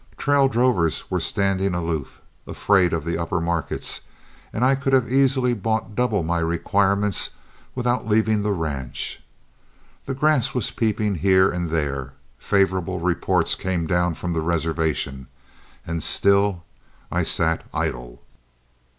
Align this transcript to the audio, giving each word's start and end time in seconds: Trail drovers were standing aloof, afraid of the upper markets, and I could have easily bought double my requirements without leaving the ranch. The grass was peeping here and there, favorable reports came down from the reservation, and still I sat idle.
Trail 0.17 0.47
drovers 0.47 1.11
were 1.11 1.19
standing 1.19 1.75
aloof, 1.75 2.21
afraid 2.47 2.91
of 2.91 3.05
the 3.05 3.19
upper 3.19 3.39
markets, 3.39 4.01
and 4.51 4.65
I 4.65 4.73
could 4.73 4.93
have 4.93 5.13
easily 5.13 5.53
bought 5.53 5.93
double 5.93 6.23
my 6.23 6.39
requirements 6.39 7.29
without 7.75 8.07
leaving 8.07 8.41
the 8.41 8.51
ranch. 8.51 9.21
The 10.07 10.15
grass 10.15 10.55
was 10.55 10.71
peeping 10.71 11.13
here 11.21 11.51
and 11.51 11.69
there, 11.69 12.13
favorable 12.39 12.99
reports 12.99 13.53
came 13.53 13.85
down 13.85 14.15
from 14.15 14.33
the 14.33 14.41
reservation, 14.41 15.27
and 15.85 16.01
still 16.01 16.63
I 17.11 17.21
sat 17.21 17.63
idle. 17.71 18.23